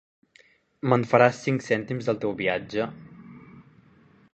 Me'n 0.93 1.05
faràs 1.11 1.43
cinc 1.49 1.67
cèntims, 1.67 2.09
del 2.11 2.21
teu 2.25 2.35
viatge? 2.43 2.89